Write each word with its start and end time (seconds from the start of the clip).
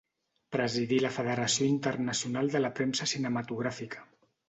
Presidí 0.55 0.99
la 1.03 1.11
Federació 1.19 1.69
Internacional 1.73 2.53
de 2.57 2.65
la 2.67 2.75
Premsa 2.83 3.11
Cinematogràfica. 3.15 4.07